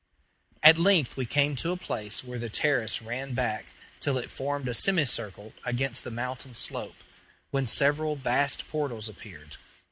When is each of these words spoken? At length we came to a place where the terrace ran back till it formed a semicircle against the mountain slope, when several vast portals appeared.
At 0.63 0.79
length 0.79 1.15
we 1.15 1.27
came 1.27 1.55
to 1.57 1.69
a 1.71 1.77
place 1.77 2.23
where 2.23 2.39
the 2.39 2.49
terrace 2.49 3.03
ran 3.03 3.35
back 3.35 3.65
till 3.99 4.17
it 4.17 4.31
formed 4.31 4.67
a 4.67 4.73
semicircle 4.73 5.53
against 5.63 6.03
the 6.03 6.09
mountain 6.09 6.55
slope, 6.55 6.95
when 7.51 7.67
several 7.67 8.15
vast 8.15 8.67
portals 8.67 9.07
appeared. 9.07 9.57